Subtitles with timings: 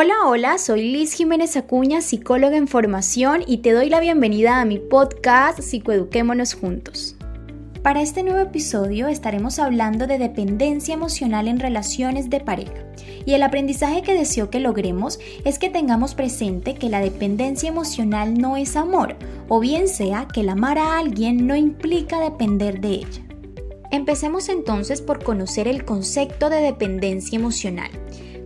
[0.00, 4.64] Hola, hola, soy Liz Jiménez Acuña, psicóloga en formación y te doy la bienvenida a
[4.64, 7.16] mi podcast Psicoeduquémonos Juntos.
[7.82, 12.84] Para este nuevo episodio estaremos hablando de dependencia emocional en relaciones de pareja.
[13.26, 18.38] Y el aprendizaje que deseo que logremos es que tengamos presente que la dependencia emocional
[18.38, 19.16] no es amor,
[19.48, 23.22] o bien sea que el amar a alguien no implica depender de ella.
[23.90, 27.90] Empecemos entonces por conocer el concepto de dependencia emocional.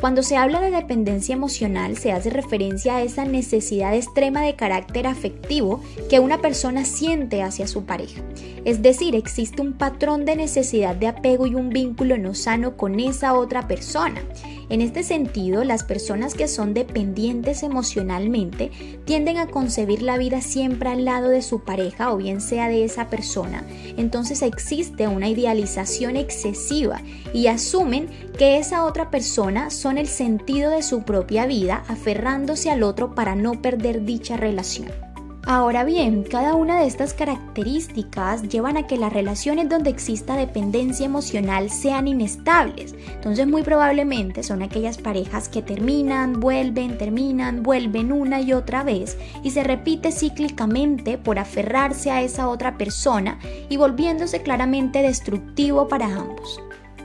[0.00, 5.08] Cuando se habla de dependencia emocional se hace referencia a esa necesidad extrema de carácter
[5.08, 8.22] afectivo que una persona siente hacia su pareja.
[8.64, 13.00] Es decir, existe un patrón de necesidad de apego y un vínculo no sano con
[13.00, 14.22] esa otra persona.
[14.70, 18.70] En este sentido, las personas que son dependientes emocionalmente
[19.04, 22.84] tienden a concebir la vida siempre al lado de su pareja o bien sea de
[22.84, 23.64] esa persona.
[23.96, 27.00] Entonces existe una idealización excesiva
[27.32, 32.82] y asumen que esa otra persona son el sentido de su propia vida, aferrándose al
[32.82, 35.07] otro para no perder dicha relación.
[35.50, 41.06] Ahora bien, cada una de estas características llevan a que las relaciones donde exista dependencia
[41.06, 42.94] emocional sean inestables.
[43.14, 49.16] Entonces muy probablemente son aquellas parejas que terminan, vuelven, terminan, vuelven una y otra vez
[49.42, 53.38] y se repite cíclicamente por aferrarse a esa otra persona
[53.70, 56.60] y volviéndose claramente destructivo para ambos.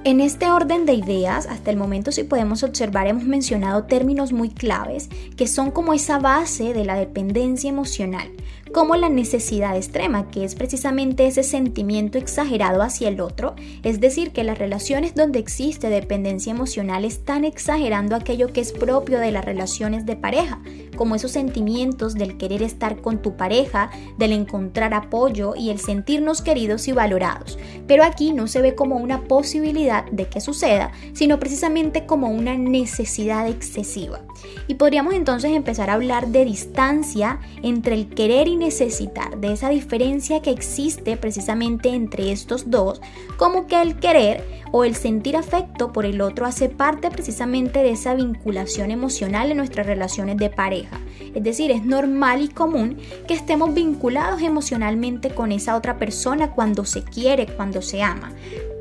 [0.05, 4.49] En este orden de ideas, hasta el momento si podemos observar, hemos mencionado términos muy
[4.49, 8.29] claves que son como esa base de la dependencia emocional,
[8.73, 14.31] como la necesidad extrema, que es precisamente ese sentimiento exagerado hacia el otro, es decir,
[14.31, 19.45] que las relaciones donde existe dependencia emocional están exagerando aquello que es propio de las
[19.45, 20.59] relaciones de pareja,
[20.95, 26.41] como esos sentimientos del querer estar con tu pareja, del encontrar apoyo y el sentirnos
[26.41, 27.57] queridos y valorados.
[27.87, 32.55] Pero aquí no se ve como una posibilidad de que suceda, sino precisamente como una
[32.57, 34.21] necesidad excesiva.
[34.67, 39.69] Y podríamos entonces empezar a hablar de distancia entre el querer y necesitar, de esa
[39.69, 43.01] diferencia que existe precisamente entre estos dos,
[43.37, 47.91] como que el querer o el sentir afecto por el otro hace parte precisamente de
[47.91, 50.99] esa vinculación emocional en nuestras relaciones de pareja.
[51.35, 52.97] Es decir, es normal y común
[53.27, 58.31] que estemos vinculados emocionalmente con esa otra persona cuando se quiere, cuando se ama.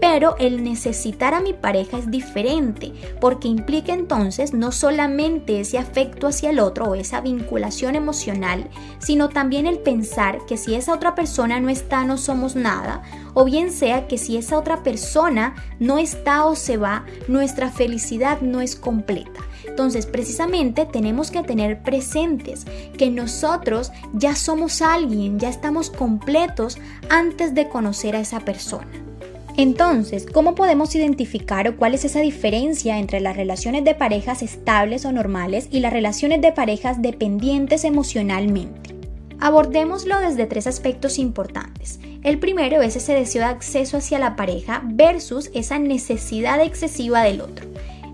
[0.03, 6.27] Pero el necesitar a mi pareja es diferente, porque implica entonces no solamente ese afecto
[6.27, 8.69] hacia el otro o esa vinculación emocional,
[8.99, 13.05] sino también el pensar que si esa otra persona no está no somos nada,
[13.35, 18.41] o bien sea que si esa otra persona no está o se va, nuestra felicidad
[18.41, 19.41] no es completa.
[19.69, 22.67] Entonces, precisamente tenemos que tener presentes
[22.99, 26.77] que nosotros ya somos alguien, ya estamos completos
[27.09, 29.12] antes de conocer a esa persona.
[29.57, 35.05] Entonces, ¿cómo podemos identificar o cuál es esa diferencia entre las relaciones de parejas estables
[35.05, 38.95] o normales y las relaciones de parejas dependientes emocionalmente?
[39.41, 42.01] Abordémoslo desde tres aspectos importantes.
[42.23, 47.43] El primero es ese deseo de acceso hacia la pareja versus esa necesidad excesiva del
[47.43, 47.67] otro.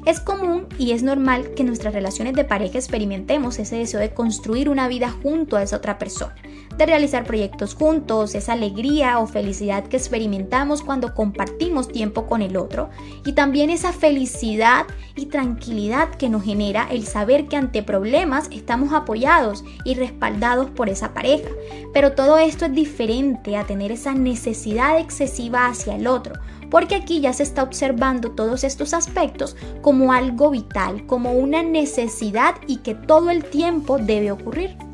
[0.06, 4.10] Es común y es normal que en nuestras relaciones de pareja experimentemos ese deseo de
[4.10, 6.34] construir una vida junto a esa otra persona
[6.78, 12.56] de realizar proyectos juntos, esa alegría o felicidad que experimentamos cuando compartimos tiempo con el
[12.56, 12.88] otro
[13.26, 18.92] y también esa felicidad y tranquilidad que nos genera el saber que ante problemas estamos
[18.92, 21.50] apoyados y respaldados por esa pareja.
[21.92, 26.34] Pero todo esto es diferente a tener esa necesidad excesiva hacia el otro,
[26.70, 32.54] porque aquí ya se está observando todos estos aspectos como algo vital, como una necesidad
[32.66, 34.87] y que todo el tiempo debe ocurrir.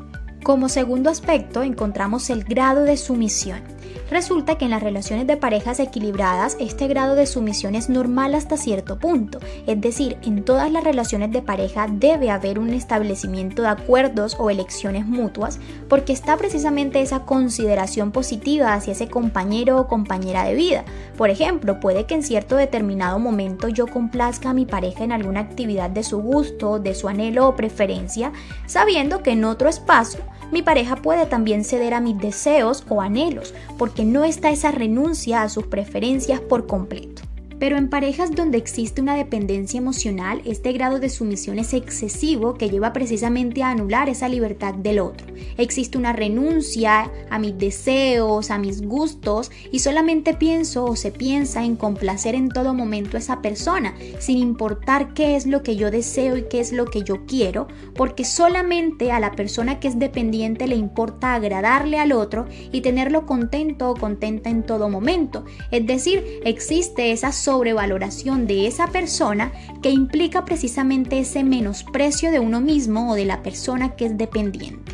[0.45, 3.63] Como segundo aspecto encontramos el grado de sumisión.
[4.11, 8.55] Resulta que en las relaciones de parejas equilibradas este grado de sumisión es normal hasta
[8.55, 13.69] cierto punto, es decir, en todas las relaciones de pareja debe haber un establecimiento de
[13.69, 20.43] acuerdos o elecciones mutuas porque está precisamente esa consideración positiva hacia ese compañero o compañera
[20.43, 20.85] de vida.
[21.17, 25.39] Por ejemplo, puede que en cierto determinado momento yo complazca a mi pareja en alguna
[25.39, 28.31] actividad de su gusto, de su anhelo o preferencia,
[28.67, 30.19] sabiendo que en otro espacio
[30.51, 35.41] mi pareja puede también ceder a mis deseos o anhelos, porque no está esa renuncia
[35.41, 37.24] a sus preferencias por completo.
[37.59, 42.69] Pero en parejas donde existe una dependencia emocional, este grado de sumisión es excesivo que
[42.69, 45.27] lleva precisamente a anular esa libertad del otro.
[45.57, 51.63] Existe una renuncia a mis deseos, a mis gustos y solamente pienso o se piensa
[51.63, 55.91] en complacer en todo momento a esa persona, sin importar qué es lo que yo
[55.91, 59.97] deseo y qué es lo que yo quiero, porque solamente a la persona que es
[59.97, 65.45] dependiente le importa agradarle al otro y tenerlo contento o contenta en todo momento.
[65.71, 69.51] Es decir, existe esa sobrevaloración de esa persona
[69.83, 74.93] que implica precisamente ese menosprecio de uno mismo o de la persona que es dependiente.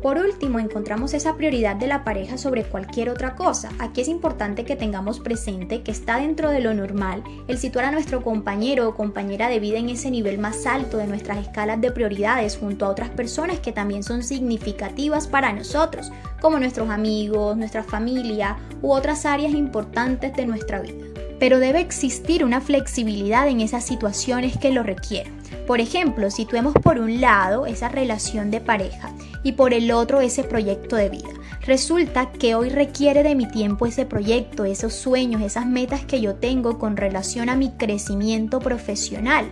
[0.00, 3.68] Por último, encontramos esa prioridad de la pareja sobre cualquier otra cosa.
[3.78, 7.92] Aquí es importante que tengamos presente que está dentro de lo normal el situar a
[7.92, 11.92] nuestro compañero o compañera de vida en ese nivel más alto de nuestras escalas de
[11.92, 16.10] prioridades junto a otras personas que también son significativas para nosotros,
[16.40, 21.11] como nuestros amigos, nuestra familia u otras áreas importantes de nuestra vida.
[21.42, 25.32] Pero debe existir una flexibilidad en esas situaciones que lo requieran.
[25.66, 29.10] Por ejemplo, situemos por un lado esa relación de pareja
[29.42, 31.30] y por el otro ese proyecto de vida.
[31.62, 36.36] Resulta que hoy requiere de mi tiempo ese proyecto, esos sueños, esas metas que yo
[36.36, 39.50] tengo con relación a mi crecimiento profesional,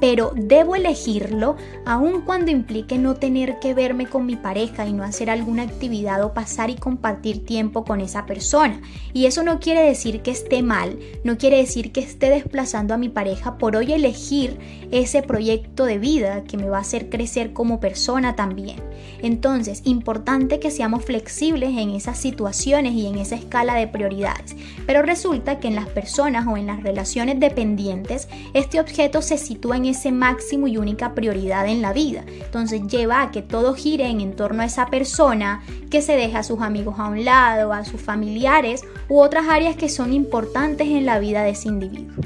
[0.00, 5.04] pero debo elegirlo aun cuando implique no tener que verme con mi pareja y no
[5.04, 8.80] hacer alguna actividad o pasar y compartir tiempo con esa persona.
[9.12, 12.98] Y eso no quiere decir que esté mal, no quiere decir que esté desplazando a
[12.98, 14.58] mi pareja por hoy elegir
[14.90, 18.82] ese proyecto de vida que me va a hacer crecer como persona también.
[19.22, 24.56] Entonces, importante que seamos flexibles en esas situaciones y en esa escala de prioridades.
[24.86, 29.76] Pero resulta que en las personas o en las relaciones dependientes, este objeto se sitúa
[29.76, 32.24] en ese máximo y única prioridad en la vida.
[32.26, 36.42] Entonces lleva a que todo gire en torno a esa persona que se deja a
[36.42, 41.06] sus amigos a un lado, a sus familiares u otras áreas que son importantes en
[41.06, 42.24] la vida de ese individuo.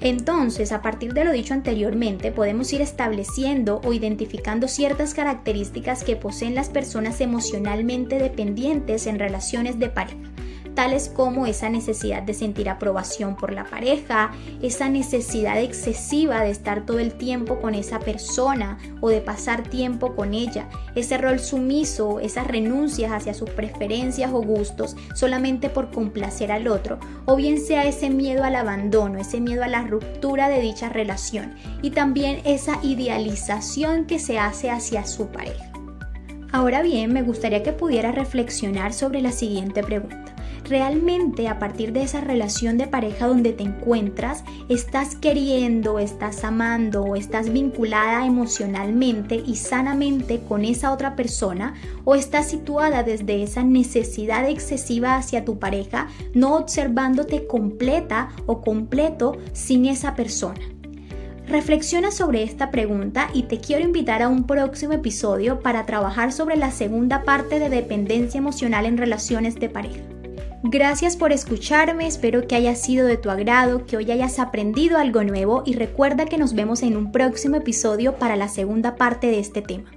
[0.00, 6.16] Entonces, a partir de lo dicho anteriormente, podemos ir estableciendo o identificando ciertas características que
[6.16, 10.33] poseen las personas emocionalmente dependientes en relaciones de pareja
[10.74, 14.32] tales como esa necesidad de sentir aprobación por la pareja,
[14.62, 20.14] esa necesidad excesiva de estar todo el tiempo con esa persona o de pasar tiempo
[20.14, 26.52] con ella, ese rol sumiso, esas renuncias hacia sus preferencias o gustos solamente por complacer
[26.52, 30.60] al otro, o bien sea ese miedo al abandono, ese miedo a la ruptura de
[30.60, 35.73] dicha relación y también esa idealización que se hace hacia su pareja.
[36.54, 42.04] Ahora bien, me gustaría que pudiera reflexionar sobre la siguiente pregunta realmente a partir de
[42.04, 49.42] esa relación de pareja donde te encuentras, estás queriendo, estás amando o estás vinculada emocionalmente
[49.44, 51.74] y sanamente con esa otra persona
[52.04, 59.36] o estás situada desde esa necesidad excesiva hacia tu pareja, no observándote completa o completo
[59.52, 60.73] sin esa persona.
[61.46, 66.56] Reflexiona sobre esta pregunta y te quiero invitar a un próximo episodio para trabajar sobre
[66.56, 70.00] la segunda parte de dependencia emocional en relaciones de pareja.
[70.62, 75.22] Gracias por escucharme, espero que haya sido de tu agrado, que hoy hayas aprendido algo
[75.22, 79.40] nuevo y recuerda que nos vemos en un próximo episodio para la segunda parte de
[79.40, 79.90] este tema.